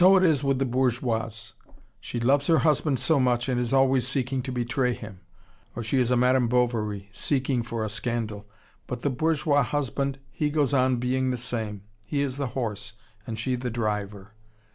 [0.01, 1.53] So it is with the bourgeoise.
[1.99, 5.19] She loves her husband so much, and is always seeking to betray him.
[5.75, 8.47] Or she is a Madame Bovary, seeking for a scandal.
[8.87, 11.83] But the bourgeois husband, he goes on being the same.
[12.03, 12.93] He is the horse,
[13.27, 14.33] and she the driver.